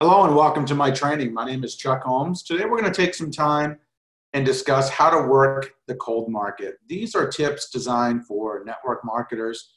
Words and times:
Hello 0.00 0.26
and 0.26 0.36
welcome 0.36 0.66
to 0.66 0.74
my 0.74 0.90
training. 0.90 1.32
My 1.32 1.46
name 1.46 1.64
is 1.64 1.74
Chuck 1.74 2.02
Holmes. 2.02 2.42
Today 2.42 2.66
we're 2.66 2.78
going 2.78 2.92
to 2.92 3.02
take 3.02 3.14
some 3.14 3.30
time 3.30 3.78
and 4.34 4.44
discuss 4.44 4.90
how 4.90 5.08
to 5.08 5.26
work 5.26 5.70
the 5.86 5.94
cold 5.94 6.30
market. 6.30 6.74
These 6.86 7.14
are 7.14 7.26
tips 7.26 7.70
designed 7.70 8.26
for 8.26 8.62
network 8.66 9.06
marketers, 9.06 9.72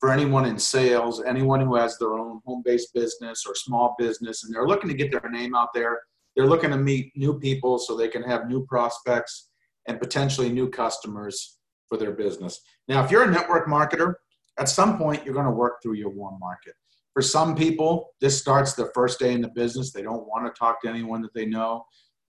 for 0.00 0.10
anyone 0.10 0.46
in 0.46 0.58
sales, 0.58 1.22
anyone 1.22 1.60
who 1.60 1.76
has 1.76 1.98
their 1.98 2.14
own 2.14 2.40
home-based 2.46 2.94
business 2.94 3.44
or 3.46 3.54
small 3.54 3.94
business 3.98 4.42
and 4.42 4.54
they're 4.54 4.66
looking 4.66 4.88
to 4.88 4.96
get 4.96 5.12
their 5.12 5.30
name 5.30 5.54
out 5.54 5.74
there. 5.74 6.00
They're 6.34 6.46
looking 6.46 6.70
to 6.70 6.78
meet 6.78 7.12
new 7.14 7.38
people 7.38 7.78
so 7.78 7.94
they 7.94 8.08
can 8.08 8.22
have 8.22 8.48
new 8.48 8.64
prospects 8.64 9.50
and 9.86 10.00
potentially 10.00 10.48
new 10.48 10.70
customers 10.70 11.58
for 11.90 11.98
their 11.98 12.12
business. 12.12 12.62
Now, 12.88 13.04
if 13.04 13.10
you're 13.10 13.24
a 13.24 13.30
network 13.30 13.68
marketer, 13.68 14.14
at 14.58 14.70
some 14.70 14.96
point 14.96 15.26
you're 15.26 15.34
going 15.34 15.44
to 15.44 15.52
work 15.52 15.82
through 15.82 15.96
your 15.96 16.08
warm 16.08 16.38
market. 16.40 16.72
For 17.14 17.22
some 17.22 17.54
people, 17.56 18.14
this 18.20 18.38
starts 18.38 18.74
their 18.74 18.90
first 18.94 19.18
day 19.18 19.32
in 19.32 19.40
the 19.40 19.48
business. 19.48 19.92
They 19.92 20.02
don't 20.02 20.28
want 20.28 20.46
to 20.46 20.58
talk 20.58 20.82
to 20.82 20.88
anyone 20.88 21.22
that 21.22 21.34
they 21.34 21.46
know. 21.46 21.84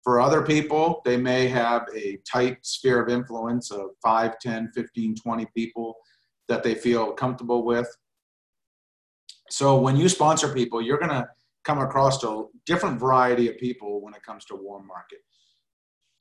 For 0.04 0.22
other 0.22 0.44
people, 0.44 1.02
they 1.04 1.18
may 1.18 1.48
have 1.48 1.88
a 1.96 2.20
tight 2.32 2.58
sphere 2.62 3.02
of 3.02 3.10
influence 3.10 3.72
of 3.72 3.90
5, 4.04 4.38
10, 4.40 4.72
15, 4.76 5.16
20 5.16 5.48
people 5.56 5.96
that 6.48 6.62
they 6.62 6.76
feel 6.76 7.12
comfortable 7.14 7.66
with. 7.66 7.88
So 9.50 9.80
when 9.80 9.96
you 9.96 10.10
sponsor 10.10 10.54
people, 10.54 10.82
you're 10.82 11.00
going 11.00 11.10
to 11.10 11.28
come 11.64 11.80
across 11.80 12.24
a 12.24 12.44
different 12.68 13.00
variety 13.00 13.50
of 13.50 13.58
people 13.58 14.02
when 14.02 14.14
it 14.14 14.22
comes 14.22 14.46
to 14.46 14.56
warm 14.56 14.86
market. 14.86 15.20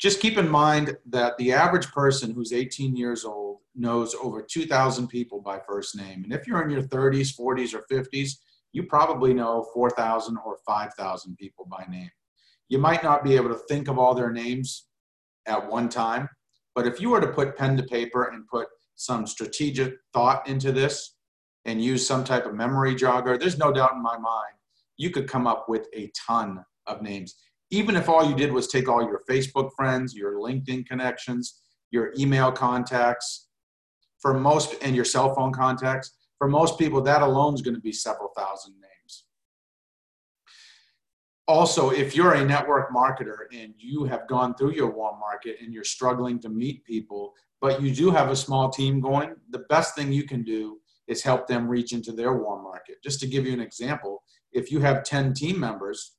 Just 0.05 0.21
keep 0.21 0.37
in 0.37 0.51
mind 0.51 0.99
that 1.07 1.35
the 1.39 1.51
average 1.51 1.91
person 1.91 2.31
who's 2.31 2.53
18 2.53 2.95
years 2.95 3.25
old 3.25 3.61
knows 3.75 4.15
over 4.23 4.43
2,000 4.43 5.09
people 5.09 5.41
by 5.41 5.59
first 5.67 5.97
name. 5.97 6.25
And 6.25 6.33
if 6.35 6.47
you're 6.47 6.61
in 6.61 6.69
your 6.69 6.83
30s, 6.83 7.35
40s, 7.35 7.73
or 7.73 7.87
50s, 7.91 8.33
you 8.73 8.83
probably 8.83 9.33
know 9.33 9.67
4,000 9.73 10.37
or 10.45 10.59
5,000 10.67 11.37
people 11.39 11.65
by 11.71 11.87
name. 11.89 12.11
You 12.69 12.77
might 12.77 13.03
not 13.03 13.25
be 13.25 13.35
able 13.35 13.49
to 13.49 13.59
think 13.67 13.89
of 13.89 13.99
all 13.99 14.15
their 14.15 14.31
names 14.31 14.89
at 15.47 15.71
one 15.71 15.89
time, 15.89 16.29
but 16.75 16.87
if 16.87 17.01
you 17.01 17.09
were 17.09 17.23
to 17.23 17.33
put 17.33 17.57
pen 17.57 17.75
to 17.79 17.83
paper 17.85 18.25
and 18.25 18.47
put 18.47 18.69
some 18.97 19.27
strategic 19.27 19.95
thought 20.13 20.47
into 20.47 20.71
this 20.71 21.15
and 21.65 21.83
use 21.83 22.07
some 22.07 22.25
type 22.25 22.45
of 22.45 22.53
memory 22.53 22.95
jogger, 22.95 23.41
there's 23.41 23.57
no 23.57 23.73
doubt 23.73 23.95
in 23.95 24.03
my 24.03 24.19
mind 24.19 24.53
you 24.99 25.09
could 25.09 25.27
come 25.27 25.47
up 25.47 25.67
with 25.67 25.87
a 25.97 26.13
ton 26.15 26.63
of 26.87 27.01
names. 27.01 27.37
Even 27.75 27.97
if 27.97 28.09
all 28.09 28.25
you 28.25 28.37
did 28.37 28.53
was 28.53 28.69
take 28.69 28.89
all 28.89 29.03
your 29.03 29.23
Facebook 29.29 29.71
friends, 29.75 30.15
your 30.15 30.35
LinkedIn 30.35 30.87
connections, 30.87 31.61
your 31.91 32.13
email 32.17 32.53
contacts, 32.53 33.49
for 34.21 34.33
most, 34.33 34.77
and 34.81 34.95
your 34.95 35.05
cell 35.05 35.35
phone 35.35 35.53
contacts, 35.53 36.13
for 36.39 36.47
most 36.47 36.79
people, 36.79 37.01
that 37.03 37.21
alone 37.21 37.53
is 37.53 37.63
going 37.63 37.75
to 37.75 37.81
be 37.81 37.91
several 37.91 38.31
thousand 38.37 38.75
names. 38.75 39.25
Also, 41.49 41.91
if 41.91 42.15
you're 42.15 42.35
a 42.35 42.45
network 42.45 42.91
marketer 42.93 43.39
and 43.53 43.75
you 43.77 44.05
have 44.05 44.29
gone 44.29 44.55
through 44.55 44.75
your 44.75 44.93
warm 44.93 45.19
market 45.19 45.57
and 45.61 45.75
you're 45.75 45.83
struggling 45.83 46.39
to 46.39 46.49
meet 46.49 46.85
people, 46.85 47.35
but 47.61 47.83
you 47.83 47.93
do 47.93 48.09
have 48.13 48.31
a 48.31 48.37
small 48.37 48.71
team 48.71 49.01
going, 49.01 49.35
the 49.51 49.65
best 49.69 49.97
thing 49.97 50.13
you 50.13 50.23
can 50.23 50.45
do 50.45 50.79
is 51.09 51.25
help 51.25 51.49
them 51.49 51.67
reach 51.67 51.93
into 51.93 52.13
their 52.13 52.35
warm 52.35 52.63
market. 52.63 53.03
Just 53.03 53.19
to 53.19 53.27
give 53.27 53.45
you 53.45 53.53
an 53.53 53.61
example, 53.61 54.23
if 54.53 54.71
you 54.71 54.79
have 54.79 55.03
10 55.03 55.35
team 55.35 55.59
members 55.59 56.14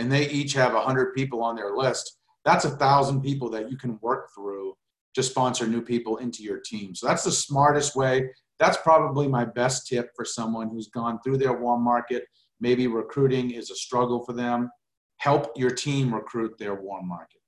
and 0.00 0.10
they 0.10 0.28
each 0.30 0.52
have 0.54 0.72
100 0.72 1.14
people 1.14 1.42
on 1.42 1.54
their 1.54 1.76
list, 1.76 2.18
that's 2.44 2.64
a 2.64 2.70
thousand 2.70 3.20
people 3.22 3.50
that 3.50 3.70
you 3.70 3.76
can 3.76 3.98
work 4.00 4.30
through 4.34 4.74
to 5.14 5.22
sponsor 5.22 5.66
new 5.66 5.82
people 5.82 6.16
into 6.16 6.42
your 6.42 6.60
team. 6.60 6.94
So 6.94 7.06
that's 7.06 7.24
the 7.24 7.32
smartest 7.32 7.94
way 7.94 8.30
that's 8.60 8.76
probably 8.76 9.26
my 9.26 9.46
best 9.46 9.86
tip 9.86 10.10
for 10.14 10.24
someone 10.24 10.68
who's 10.68 10.88
gone 10.88 11.18
through 11.24 11.38
their 11.38 11.54
warm 11.54 11.82
market. 11.82 12.24
Maybe 12.60 12.86
recruiting 12.86 13.52
is 13.52 13.70
a 13.70 13.74
struggle 13.74 14.22
for 14.22 14.34
them. 14.34 14.70
Help 15.16 15.50
your 15.56 15.70
team 15.70 16.14
recruit 16.14 16.58
their 16.58 16.74
warm 16.74 17.08
market. 17.08 17.40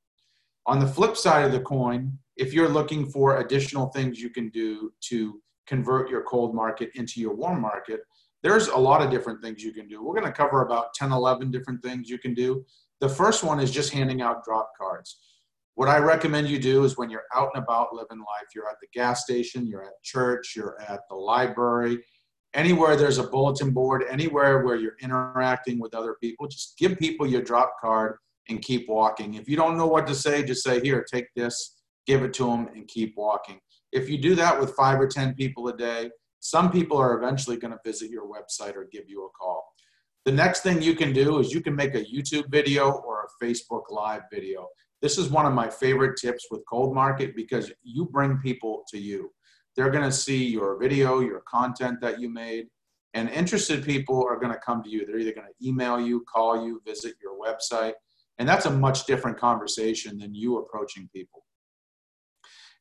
On 0.67 0.79
the 0.79 0.87
flip 0.87 1.17
side 1.17 1.45
of 1.45 1.53
the 1.53 1.61
coin, 1.61 2.19
if 2.37 2.55
you're 2.55 2.69
looking 2.69 3.11
for 3.11 3.41
additional 3.41 3.89
things 3.89 4.21
you 4.21 4.31
can 4.31 4.49
do 4.49 4.91
to 5.09 5.39
convert 5.67 6.09
your 6.09 6.23
cold 6.23 6.55
market 6.55 6.91
into 6.95 7.21
your 7.21 7.35
warm 7.35 7.61
market, 7.61 8.01
there's 8.43 8.69
a 8.69 8.77
lot 8.77 9.03
of 9.03 9.11
different 9.11 9.43
things 9.43 9.63
you 9.63 9.73
can 9.73 9.89
do. 9.89 10.03
We're 10.03 10.19
going 10.19 10.27
to 10.27 10.33
cover 10.33 10.63
about 10.63 10.95
10, 10.95 11.13
11 11.13 11.51
different 11.51 11.83
things 11.83 12.09
you 12.09 12.19
can 12.19 12.35
do. 12.35 12.65
The 13.01 13.09
first 13.09 13.45
one 13.45 13.61
is 13.61 13.71
just 13.71 13.93
handing 13.93 14.23
out 14.23 14.45
drop 14.45 14.71
cards. 14.79 15.19
What 15.75 15.89
I 15.89 15.99
recommend 15.99 16.49
you 16.49 16.59
do 16.59 16.85
is 16.85 16.99
when 16.99 17.09
you're 17.09 17.25
out 17.35 17.51
and 17.55 17.63
about 17.63 17.95
living 17.95 18.19
life, 18.19 18.49
you're 18.55 18.69
at 18.69 18.77
the 18.81 18.89
gas 18.93 19.25
station, 19.25 19.67
you're 19.67 19.85
at 19.85 20.03
church, 20.03 20.55
you're 20.55 20.79
at 20.83 21.01
the 21.09 21.17
library, 21.17 21.99
anywhere 22.55 22.97
there's 22.97 23.19
a 23.19 23.25
bulletin 23.25 23.71
board, 23.71 24.05
anywhere 24.11 24.65
where 24.65 24.77
you're 24.77 24.97
interacting 25.01 25.81
with 25.81 25.95
other 25.95 26.17
people, 26.21 26.47
just 26.47 26.77
give 26.79 26.99
people 26.99 27.27
your 27.27 27.43
drop 27.43 27.75
card 27.81 28.17
and 28.49 28.61
keep 28.61 28.89
walking. 28.89 29.35
If 29.35 29.49
you 29.49 29.57
don't 29.57 29.79
know 29.79 29.87
what 29.87 30.07
to 30.09 30.15
say, 30.15 30.43
just 30.43 30.63
say, 30.63 30.81
Here, 30.81 31.05
take 31.11 31.27
this, 31.35 31.77
give 32.07 32.23
it 32.23 32.35
to 32.35 32.47
them, 32.47 32.69
and 32.75 32.87
keep 32.89 33.15
walking. 33.17 33.59
If 33.93 34.09
you 34.09 34.19
do 34.19 34.35
that 34.35 34.59
with 34.59 34.75
five 34.75 35.01
or 35.01 35.07
10 35.07 35.35
people 35.35 35.69
a 35.69 35.77
day, 35.77 36.11
some 36.43 36.73
people 36.73 36.97
are 36.97 37.17
eventually 37.17 37.57
going 37.57 37.71
to 37.71 37.79
visit 37.85 38.11
your 38.11 38.27
website 38.27 38.75
or 38.75 38.89
give 38.91 39.09
you 39.09 39.25
a 39.25 39.31
call. 39.31 39.65
The 40.25 40.33
next 40.33 40.63
thing 40.63 40.83
you 40.83 40.97
can 40.97 41.13
do 41.13 41.39
is 41.39 41.53
you 41.53 41.61
can 41.61 41.77
make 41.77 41.95
a 41.95 42.05
YouTube 42.05 42.51
video 42.51 42.91
or 42.91 43.25
a 43.25 43.45
Facebook 43.45 43.83
Live 43.91 44.23
video. 44.33 44.67
This 45.01 45.19
is 45.19 45.31
one 45.31 45.47
of 45.47 45.53
my 45.53 45.71
favorite 45.71 46.19
tips 46.21 46.49
with 46.51 46.63
cold 46.69 46.97
market 46.97 47.37
because 47.37 47.71
you 47.85 48.07
bring 48.07 48.39
people 48.39 48.83
to 48.89 48.99
you. 48.99 49.31
They're 49.77 49.91
going 49.91 50.03
to 50.03 50.11
see 50.11 50.45
your 50.45 50.81
video, 50.81 51.21
your 51.21 51.45
content 51.49 52.01
that 52.01 52.21
you 52.21 52.29
made, 52.29 52.67
and 53.15 53.31
interested 53.31 53.85
people 53.85 54.27
are 54.29 54.37
going 54.37 54.53
to 54.53 54.59
come 54.59 54.83
to 54.83 54.91
you. 54.91 55.07
They're 55.07 55.19
either 55.19 55.35
going 55.35 55.47
to 55.47 55.67
email 55.69 56.01
you, 56.01 56.25
call 56.33 56.67
you, 56.67 56.83
visit 56.85 57.15
your 57.23 57.39
website, 57.39 57.93
and 58.39 58.49
that's 58.49 58.67
a 58.67 58.71
much 58.71 59.07
different 59.07 59.39
conversation 59.39 60.19
than 60.19 60.35
you 60.35 60.59
approaching 60.59 61.09
people. 61.15 61.42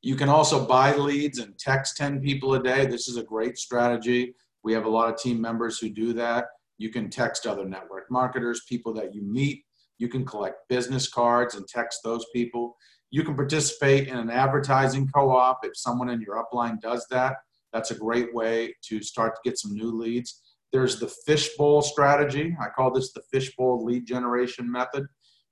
You 0.01 0.15
can 0.15 0.29
also 0.29 0.65
buy 0.65 0.95
leads 0.95 1.39
and 1.39 1.57
text 1.59 1.97
10 1.97 2.21
people 2.21 2.55
a 2.55 2.63
day. 2.63 2.85
This 2.85 3.07
is 3.07 3.17
a 3.17 3.23
great 3.23 3.57
strategy. 3.57 4.33
We 4.63 4.73
have 4.73 4.85
a 4.85 4.89
lot 4.89 5.13
of 5.13 5.19
team 5.19 5.39
members 5.39 5.79
who 5.79 5.89
do 5.89 6.13
that. 6.13 6.45
You 6.77 6.89
can 6.89 7.09
text 7.09 7.45
other 7.45 7.65
network 7.65 8.09
marketers, 8.09 8.63
people 8.67 8.93
that 8.95 9.13
you 9.13 9.21
meet, 9.21 9.63
you 10.01 10.07
can 10.07 10.25
collect 10.25 10.67
business 10.67 11.07
cards 11.07 11.53
and 11.53 11.67
text 11.67 11.99
those 12.03 12.25
people. 12.33 12.75
You 13.11 13.23
can 13.23 13.35
participate 13.35 14.07
in 14.07 14.17
an 14.17 14.31
advertising 14.31 15.07
co 15.13 15.29
op 15.29 15.59
if 15.63 15.77
someone 15.77 16.09
in 16.09 16.21
your 16.21 16.43
upline 16.43 16.81
does 16.81 17.05
that. 17.11 17.35
That's 17.71 17.91
a 17.91 17.95
great 17.95 18.33
way 18.33 18.73
to 18.85 19.03
start 19.03 19.35
to 19.35 19.47
get 19.47 19.59
some 19.59 19.75
new 19.75 19.91
leads. 19.91 20.41
There's 20.71 20.99
the 20.99 21.07
fishbowl 21.07 21.83
strategy. 21.83 22.57
I 22.59 22.69
call 22.69 22.91
this 22.91 23.13
the 23.13 23.21
fishbowl 23.31 23.85
lead 23.85 24.07
generation 24.07 24.71
method. 24.71 25.05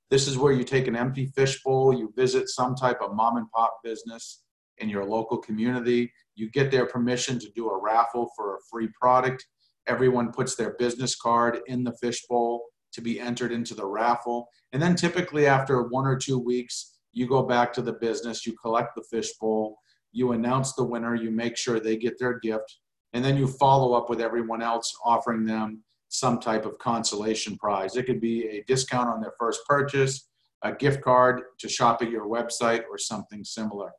This 0.10 0.28
is 0.28 0.38
where 0.38 0.54
you 0.54 0.64
take 0.64 0.88
an 0.88 0.96
empty 0.96 1.28
fishbowl, 1.36 1.94
you 1.94 2.12
visit 2.16 2.50
some 2.50 2.76
type 2.76 3.00
of 3.02 3.16
mom 3.16 3.38
and 3.38 3.50
pop 3.52 3.78
business 3.84 4.44
in 4.80 4.90
your 4.90 5.06
local 5.06 5.38
community, 5.38 6.12
you 6.36 6.50
get 6.50 6.72
their 6.72 6.86
permission 6.86 7.38
to 7.40 7.50
do 7.52 7.70
a 7.70 7.80
raffle 7.80 8.30
for 8.36 8.56
a 8.56 8.60
free 8.72 8.90
product. 9.00 9.46
Everyone 9.88 10.32
puts 10.32 10.56
their 10.56 10.76
business 10.76 11.16
card 11.16 11.60
in 11.68 11.84
the 11.84 11.96
fishbowl 12.02 12.62
to 12.94 13.02
be 13.02 13.20
entered 13.20 13.52
into 13.52 13.76
the 13.76 13.86
raffle. 13.86 14.48
And 14.72 14.82
then 14.82 14.96
typically 14.96 15.48
after 15.48 15.84
one 15.84 16.06
or 16.06 16.18
two 16.18 16.40
weeks, 16.40 16.98
you 17.12 17.28
go 17.28 17.44
back 17.44 17.74
to 17.74 17.82
the 17.82 17.94
business, 17.94 18.46
you 18.46 18.56
collect 18.62 18.96
the 18.96 19.04
fishbowl, 19.12 19.78
you 20.12 20.32
announce 20.32 20.74
the 20.74 20.84
winner, 20.84 21.16
you 21.16 21.30
make 21.30 21.58
sure 21.58 21.80
they 21.80 21.98
get 21.98 22.18
their 22.18 22.40
gift, 22.40 22.80
and 23.14 23.24
then 23.24 23.38
you 23.38 23.48
follow 23.48 23.94
up 23.94 24.10
with 24.10 24.22
everyone 24.22 24.62
else 24.62 24.94
offering 25.04 25.46
them 25.46 25.84
some 26.10 26.40
type 26.40 26.66
of 26.66 26.78
consolation 26.78 27.58
prize. 27.58 27.96
It 27.96 28.06
could 28.06 28.22
be 28.22 28.48
a 28.48 28.64
discount 28.68 29.10
on 29.10 29.22
their 29.22 29.34
first 29.40 29.62
purchase, 29.66 30.28
a 30.64 30.74
gift 30.74 31.02
card 31.02 31.42
to 31.60 31.70
shop 31.70 32.02
at 32.02 32.10
your 32.10 32.28
website, 32.28 32.84
or 32.92 32.98
something 32.98 33.44
similar. 33.44 33.92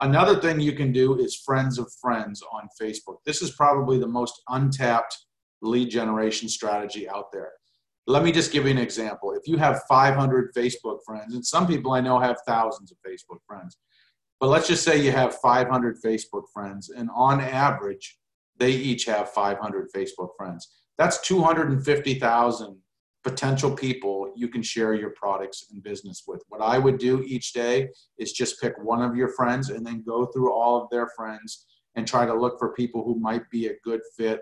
Another 0.00 0.40
thing 0.40 0.60
you 0.60 0.72
can 0.72 0.92
do 0.92 1.18
is 1.18 1.36
friends 1.36 1.78
of 1.78 1.90
friends 2.00 2.42
on 2.52 2.68
Facebook. 2.80 3.16
This 3.24 3.42
is 3.42 3.52
probably 3.52 3.98
the 3.98 4.06
most 4.06 4.42
untapped 4.48 5.16
lead 5.62 5.88
generation 5.90 6.48
strategy 6.48 7.08
out 7.08 7.32
there 7.32 7.52
let 8.06 8.22
me 8.22 8.32
just 8.32 8.52
give 8.52 8.64
you 8.64 8.70
an 8.70 8.78
example. 8.78 9.32
If 9.32 9.48
you 9.48 9.56
have 9.56 9.82
500 9.88 10.54
Facebook 10.54 10.98
friends, 11.06 11.34
and 11.34 11.44
some 11.44 11.66
people 11.66 11.92
I 11.92 12.00
know 12.00 12.18
have 12.18 12.36
thousands 12.46 12.92
of 12.92 12.98
Facebook 13.06 13.38
friends, 13.46 13.78
but 14.40 14.48
let's 14.48 14.68
just 14.68 14.84
say 14.84 15.02
you 15.02 15.10
have 15.12 15.36
500 15.36 16.02
Facebook 16.02 16.44
friends, 16.52 16.90
and 16.90 17.08
on 17.14 17.40
average, 17.40 18.18
they 18.58 18.70
each 18.70 19.06
have 19.06 19.30
500 19.30 19.90
Facebook 19.92 20.30
friends. 20.36 20.68
That's 20.98 21.20
250,000 21.22 22.76
potential 23.24 23.74
people 23.74 24.32
you 24.36 24.48
can 24.48 24.62
share 24.62 24.94
your 24.94 25.10
products 25.10 25.66
and 25.72 25.82
business 25.82 26.24
with. 26.26 26.42
What 26.48 26.60
I 26.60 26.78
would 26.78 26.98
do 26.98 27.22
each 27.26 27.52
day 27.52 27.88
is 28.18 28.32
just 28.32 28.60
pick 28.60 28.74
one 28.82 29.02
of 29.02 29.16
your 29.16 29.28
friends 29.28 29.70
and 29.70 29.84
then 29.84 30.04
go 30.06 30.26
through 30.26 30.52
all 30.52 30.80
of 30.80 30.90
their 30.90 31.08
friends 31.16 31.66
and 31.96 32.06
try 32.06 32.26
to 32.26 32.34
look 32.34 32.58
for 32.58 32.72
people 32.72 33.02
who 33.02 33.18
might 33.18 33.48
be 33.50 33.68
a 33.68 33.78
good 33.82 34.00
fit 34.16 34.40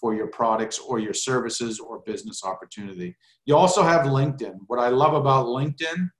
for 0.00 0.14
your 0.14 0.26
products 0.26 0.78
or 0.78 0.98
your 0.98 1.14
services 1.14 1.78
or 1.78 2.00
business 2.00 2.44
opportunity. 2.44 3.16
You 3.46 3.56
also 3.56 3.82
have 3.82 4.02
LinkedIn. 4.02 4.56
What 4.66 4.80
I 4.80 4.88
love 4.88 5.14
about 5.14 5.46
LinkedIn 5.46 6.10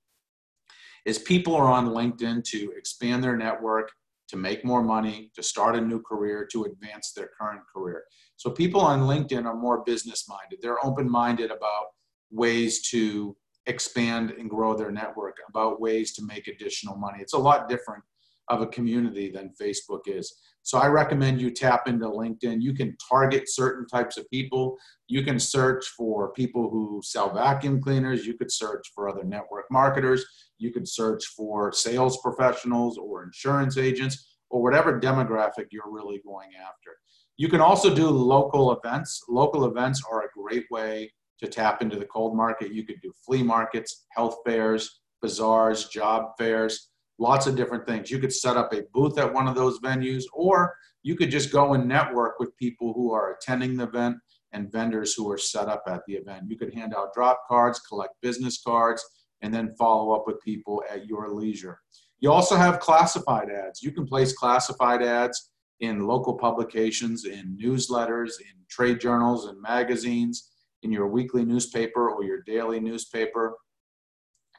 is 1.05 1.19
people 1.19 1.55
are 1.55 1.69
on 1.69 1.89
LinkedIn 1.89 2.45
to 2.45 2.73
expand 2.77 3.23
their 3.23 3.37
network, 3.37 3.91
to 4.35 4.41
make 4.41 4.65
more 4.65 4.83
money, 4.83 5.31
to 5.37 5.43
start 5.43 5.77
a 5.77 5.81
new 5.81 6.03
career, 6.03 6.47
to 6.51 6.65
advance 6.65 7.13
their 7.13 7.31
current 7.41 7.63
career. 7.73 8.03
So 8.37 8.51
people 8.51 8.81
on 8.81 9.03
LinkedIn 9.03 9.45
are 9.45 9.55
more 9.55 9.85
business 9.85 10.29
minded. 10.29 10.59
They're 10.61 10.85
open 10.85 11.09
minded 11.09 11.53
about 11.53 11.87
ways 12.33 12.83
to 12.91 13.37
expand 13.67 14.33
and 14.33 14.51
grow 14.51 14.77
their 14.77 14.91
network, 14.91 15.37
about 15.49 15.81
ways 15.81 16.15
to 16.15 16.27
make 16.27 16.49
additional 16.49 16.97
money. 16.97 17.19
It's 17.21 17.35
a 17.35 17.39
lot 17.39 17.69
different 17.69 18.03
of 18.49 18.61
a 18.61 18.67
community 18.67 19.31
than 19.31 19.55
Facebook 19.61 20.03
is. 20.07 20.35
So 20.63 20.79
I 20.79 20.87
recommend 20.87 21.41
you 21.41 21.51
tap 21.51 21.89
into 21.89 22.07
LinkedIn. 22.07 22.63
You 22.63 22.73
can 22.73 22.97
target 23.11 23.45
certain 23.51 23.87
types 23.87 24.17
of 24.17 24.29
people. 24.31 24.77
You 25.09 25.23
can 25.23 25.39
search 25.39 25.87
for 25.89 26.33
people 26.33 26.71
who 26.71 27.01
sell 27.05 27.33
vacuum 27.35 27.83
cleaners. 27.83 28.27
You 28.27 28.37
could 28.37 28.51
search 28.51 28.91
for 28.95 29.09
other 29.09 29.25
network 29.25 29.67
marketers. 29.71 30.25
You 30.59 30.73
could 30.73 30.89
search 30.89 31.27
for 31.37 31.71
sales 31.73 32.19
professionals 32.23 32.97
or 32.97 33.25
insurance 33.25 33.77
agents 33.77 34.39
or 34.49 34.63
whatever 34.63 34.99
demographic 34.99 35.67
you're 35.71 35.91
really 35.91 36.23
going 36.25 36.51
after. 36.59 36.93
You 37.37 37.49
can 37.49 37.61
also 37.61 37.95
do 37.95 38.09
local 38.09 38.73
events. 38.73 39.23
Local 39.29 39.67
events 39.67 40.03
are 40.11 40.23
a 40.23 40.29
great 40.35 40.65
way 40.71 41.13
to 41.41 41.47
tap 41.47 41.83
into 41.83 41.99
the 41.99 42.07
cold 42.07 42.37
market. 42.37 42.73
You 42.73 42.87
could 42.87 43.03
do 43.03 43.13
flea 43.27 43.43
markets, 43.43 44.07
health 44.17 44.37
fairs, 44.47 45.01
bazaars, 45.21 45.89
job 45.89 46.31
fairs 46.39 46.91
lots 47.19 47.47
of 47.47 47.57
different 47.57 47.87
things. 47.87 48.11
You 48.11 48.19
could 48.19 48.33
set 48.33 48.57
up 48.57 48.73
a 48.73 48.83
booth 48.93 49.19
at 49.19 49.33
one 49.33 49.49
of 49.49 49.55
those 49.55 49.81
venues, 49.81 50.25
or 50.33 50.75
you 51.03 51.17
could 51.17 51.31
just 51.31 51.53
go 51.53 51.75
and 51.75 51.87
network 51.87 52.39
with 52.39 52.57
people 52.57 52.93
who 52.93 53.13
are 53.13 53.35
attending 53.35 53.77
the 53.77 53.85
event 53.85 54.17
and 54.53 54.71
vendors 54.71 55.15
who 55.15 55.31
are 55.31 55.39
set 55.39 55.69
up 55.69 55.83
at 55.87 56.03
the 56.07 56.15
event. 56.15 56.45
You 56.49 56.57
could 56.57 56.73
hand 56.73 56.95
out 56.95 57.13
drop 57.13 57.43
cards, 57.49 57.81
collect 57.81 58.15
business 58.23 58.63
cards, 58.63 59.05
and 59.43 59.53
then 59.53 59.75
follow 59.79 60.15
up 60.15 60.25
with 60.27 60.41
people 60.43 60.83
at 60.91 61.07
your 61.07 61.29
leisure. 61.29 61.79
You 62.21 62.33
also 62.33 62.57
have 62.57 62.81
classified 62.81 63.51
ads. 63.51 63.83
You 63.83 63.93
can 63.93 64.07
place 64.07 64.33
classified 64.33 65.03
ads 65.03 65.51
in 65.81 66.07
local 66.07 66.35
publications, 66.35 67.27
in 67.27 67.59
newsletters, 67.63 68.41
in 68.41 68.55
trade 68.71 69.01
journals 69.01 69.47
and 69.47 69.61
magazines, 69.61 70.51
in 70.83 70.93
your 70.93 71.09
weekly 71.09 71.45
newspaper 71.45 72.11
or 72.11 72.25
your 72.25 72.43
daily 72.43 72.81
newspaper 72.81 73.57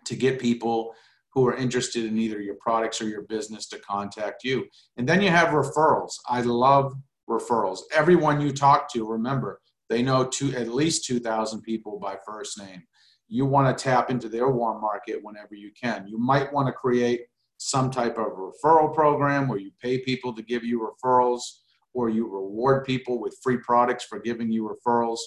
to 0.06 0.16
get 0.16 0.40
people 0.40 0.94
who 1.36 1.46
are 1.46 1.56
interested 1.56 2.06
in 2.06 2.18
either 2.18 2.42
your 2.42 2.56
products 2.56 3.02
or 3.02 3.10
your 3.10 3.24
business 3.24 3.68
to 3.68 3.78
contact 3.80 4.44
you. 4.46 4.66
And 4.96 5.08
then 5.08 5.22
you 5.22 5.30
have 5.30 5.50
referrals. 5.50 6.14
I 6.28 6.42
love 6.42 6.94
referrals. 7.30 7.80
Everyone 7.94 8.40
you 8.40 8.54
talk 8.54 8.92
to, 8.94 9.06
remember, 9.06 9.60
they 9.90 10.02
know 10.02 10.26
two, 10.26 10.56
at 10.56 10.70
least 10.70 11.06
2,000 11.06 11.62
people 11.62 12.00
by 12.00 12.18
first 12.26 12.58
name. 12.58 12.82
You 13.28 13.46
want 13.46 13.78
to 13.78 13.84
tap 13.84 14.10
into 14.10 14.30
their 14.30 14.50
warm 14.50 14.82
market 14.82 15.20
whenever 15.22 15.56
you 15.56 15.72
can. 15.80 16.08
You 16.08 16.18
might 16.18 16.52
want 16.54 16.68
to 16.68 16.74
create 16.74 17.22
some 17.58 17.92
type 17.92 18.18
of 18.18 18.28
referral 18.28 18.94
program 18.94 19.48
where 19.48 19.60
you 19.60 19.72
pay 19.82 20.00
people 20.00 20.34
to 20.36 20.42
give 20.42 20.64
you 20.64 20.90
referrals 20.90 21.42
or 21.94 22.10
you 22.10 22.28
reward 22.28 22.86
people 22.86 23.20
with 23.20 23.38
free 23.44 23.58
products 23.58 24.06
for 24.06 24.20
giving 24.20 24.52
you 24.52 24.70
referrals. 24.70 25.20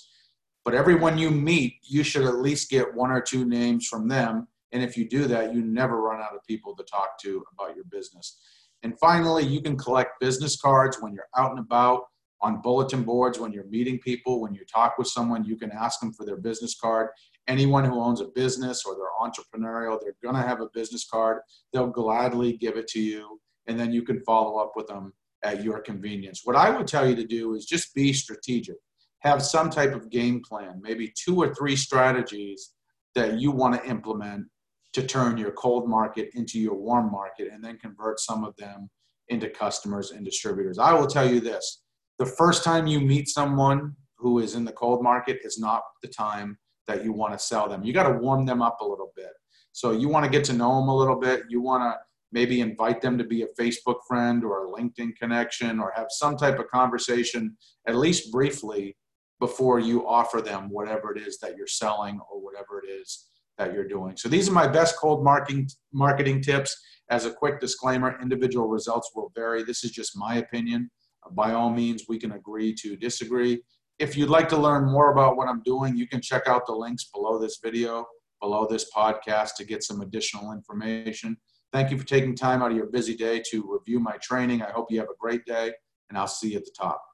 But 0.65 0.75
everyone 0.75 1.19
you 1.19 1.31
meet, 1.31 1.77
you 1.83 2.03
should 2.03 2.25
at 2.25 2.37
least 2.37 2.71
get 2.71 2.95
one 2.95 3.11
or 3.11 3.21
two 3.21 3.45
names 3.45 3.87
from 3.87 4.09
them 4.09 4.49
and 4.73 4.83
if 4.83 4.97
you 4.97 5.09
do 5.09 5.27
that, 5.27 5.55
you 5.55 5.63
never 5.63 6.01
run 6.01 6.21
out 6.21 6.35
of 6.35 6.45
people 6.47 6.75
to 6.77 6.85
talk 6.85 7.19
to 7.23 7.45
about 7.53 7.75
your 7.75 7.85
business. 7.91 8.39
And 8.83 8.99
finally, 8.99 9.45
you 9.45 9.61
can 9.61 9.77
collect 9.77 10.21
business 10.21 10.61
cards 10.61 10.99
when 11.01 11.13
you're 11.13 11.29
out 11.37 11.51
and 11.51 11.61
about 11.61 12.03
on 12.41 12.61
bulletin 12.61 13.03
boards, 13.03 13.39
when 13.39 13.53
you're 13.53 13.67
meeting 13.67 13.99
people, 13.99 14.41
when 14.41 14.55
you 14.55 14.65
talk 14.65 14.97
with 14.99 15.09
someone, 15.09 15.45
you 15.45 15.57
can 15.57 15.73
ask 15.73 16.01
them 16.01 16.13
for 16.13 16.25
their 16.25 16.37
business 16.37 16.79
card. 16.81 17.09
Anyone 17.49 17.85
who 17.85 18.01
owns 18.01 18.21
a 18.21 18.27
business 18.27 18.85
or 18.85 18.95
they're 18.95 19.09
entrepreneurial, 19.21 19.99
they're 20.01 20.15
going 20.23 20.41
to 20.41 20.47
have 20.47 20.61
a 20.61 20.69
business 20.73 21.09
card. 21.11 21.41
They'll 21.73 21.89
gladly 21.89 22.57
give 22.57 22.77
it 22.77 22.87
to 22.89 23.01
you, 23.01 23.41
and 23.67 23.79
then 23.79 23.93
you 23.93 24.03
can 24.03 24.21
follow 24.21 24.59
up 24.59 24.73
with 24.77 24.87
them 24.87 25.13
at 25.43 25.65
your 25.65 25.81
convenience. 25.81 26.43
What 26.45 26.57
I 26.57 26.71
would 26.71 26.87
tell 26.87 27.09
you 27.09 27.17
to 27.17 27.25
do 27.25 27.55
is 27.55 27.65
just 27.65 27.95
be 27.95 28.13
strategic. 28.13 28.77
Have 29.21 29.43
some 29.43 29.71
type 29.71 29.95
of 29.95 30.11
game 30.11 30.43
plan, 30.49 30.81
maybe 30.81 31.13
two 31.17 31.37
or 31.37 31.55
three 31.55 31.75
strategies 31.75 32.73
that 33.15 33.41
you 33.41 33.51
want 33.51 33.75
to 33.75 33.89
implement 33.89 34.47
to 34.95 35.07
turn 35.07 35.37
your 35.37 35.53
cold 35.53 35.89
market 35.89 36.31
into 36.35 36.59
your 36.59 36.75
warm 36.75 37.11
market 37.11 37.49
and 37.53 37.63
then 37.63 37.79
convert 37.79 38.21
some 38.21 38.45
of 38.45 38.57
them 38.57 38.89
into 39.29 39.49
customers 39.49 40.11
and 40.11 40.25
distributors. 40.25 40.79
I 40.79 40.93
will 40.93 41.07
tell 41.07 41.29
you 41.31 41.41
this 41.41 41.83
the 42.19 42.27
first 42.27 42.65
time 42.65 42.87
you 42.87 43.01
meet 43.01 43.29
someone 43.29 43.95
who 44.17 44.41
is 44.41 44.55
in 44.55 44.65
the 44.65 44.73
cold 44.73 45.03
market 45.03 45.39
is 45.45 45.59
not 45.59 45.83
the 46.03 46.09
time 46.09 46.59
that 46.89 47.05
you 47.05 47.13
want 47.13 47.33
to 47.33 47.39
sell 47.39 47.69
them. 47.69 47.85
You 47.85 47.93
got 47.93 48.09
to 48.09 48.19
warm 48.19 48.45
them 48.45 48.63
up 48.63 48.79
a 48.81 48.85
little 48.85 49.13
bit. 49.15 49.31
So 49.73 49.93
you 49.93 50.09
want 50.09 50.25
to 50.25 50.31
get 50.31 50.45
to 50.47 50.53
know 50.53 50.81
them 50.81 50.89
a 50.89 50.97
little 50.97 51.21
bit. 51.21 51.43
You 51.49 51.61
want 51.61 51.83
to 51.83 51.97
maybe 52.33 52.61
invite 52.61 53.01
them 53.01 53.17
to 53.19 53.25
be 53.25 53.43
a 53.43 53.47
Facebook 53.61 53.99
friend 54.09 54.43
or 54.45 54.67
a 54.67 54.71
LinkedIn 54.71 55.17
connection 55.17 55.79
or 55.79 55.93
have 55.95 56.09
some 56.11 56.37
type 56.37 56.59
of 56.59 56.69
conversation, 56.69 57.57
at 57.87 57.95
least 57.95 58.33
briefly, 58.33 58.97
before 59.39 59.79
you 59.79 60.07
offer 60.07 60.41
them 60.41 60.69
whatever 60.71 61.15
it 61.15 61.23
is 61.23 61.39
that 61.39 61.57
you're 61.57 61.67
selling 61.67 62.19
or 62.31 62.41
whatever 62.41 62.83
it 62.83 62.89
is 62.89 63.29
that 63.59 63.75
you're 63.75 63.89
doing. 63.89 64.17
So 64.17 64.29
these 64.29 64.49
are 64.49 64.53
my 64.53 64.67
best 64.67 64.97
cold 64.97 65.25
marketing 65.25 65.69
marketing 65.93 66.41
tips. 66.43 66.77
As 67.11 67.25
a 67.25 67.31
quick 67.31 67.59
disclaimer, 67.61 68.19
individual 68.21 68.69
results 68.69 69.11
will 69.15 69.33
vary. 69.35 69.63
This 69.63 69.83
is 69.83 69.91
just 69.91 70.17
my 70.17 70.37
opinion. 70.37 70.91
By 71.33 71.53
all 71.53 71.71
means, 71.71 72.05
we 72.09 72.19
can 72.19 72.33
agree 72.33 72.75
to 72.83 72.97
disagree. 72.97 73.63
If 73.99 74.17
you'd 74.17 74.31
like 74.31 74.49
to 74.51 74.57
learn 74.57 74.91
more 74.91 75.11
about 75.11 75.37
what 75.37 75.49
I'm 75.49 75.63
doing, 75.63 75.97
you 75.97 76.07
can 76.07 76.21
check 76.21 76.47
out 76.47 76.67
the 76.67 76.75
links 76.75 77.11
below 77.13 77.39
this 77.39 77.59
video, 77.63 78.07
below 78.41 78.67
this 78.69 78.91
podcast 78.95 79.55
to 79.57 79.65
get 79.65 79.83
some 79.83 80.03
additional 80.03 80.53
information. 80.53 81.37
Thank 81.73 81.91
you 81.91 81.99
for 81.99 82.07
taking 82.07 82.37
time 82.37 82.63
out 82.63 82.71
of 82.71 82.77
your 82.77 82.87
busy 82.87 83.17
day 83.17 83.43
to 83.51 83.69
review 83.69 84.01
my 84.01 84.17
training. 84.23 84.63
I 84.63 84.71
hope 84.71 84.91
you 84.91 84.99
have 85.01 85.09
a 85.09 85.19
great 85.19 85.45
day, 85.45 85.73
and 86.09 86.17
I'll 86.17 86.29
see 86.29 86.53
you 86.53 86.59
at 86.59 86.65
the 86.65 86.73
top. 86.79 87.08